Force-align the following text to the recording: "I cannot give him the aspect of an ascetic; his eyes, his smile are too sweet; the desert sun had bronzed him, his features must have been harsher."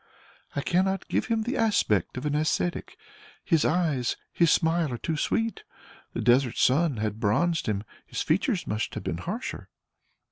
"I 0.55 0.61
cannot 0.61 1.07
give 1.09 1.27
him 1.27 1.43
the 1.43 1.57
aspect 1.57 2.17
of 2.17 2.25
an 2.25 2.33
ascetic; 2.33 2.97
his 3.45 3.63
eyes, 3.63 4.15
his 4.33 4.49
smile 4.49 4.91
are 4.91 4.97
too 4.97 5.15
sweet; 5.15 5.61
the 6.13 6.21
desert 6.21 6.57
sun 6.57 6.97
had 6.97 7.19
bronzed 7.19 7.67
him, 7.67 7.83
his 8.07 8.23
features 8.23 8.65
must 8.65 8.95
have 8.95 9.03
been 9.03 9.19
harsher." 9.19 9.69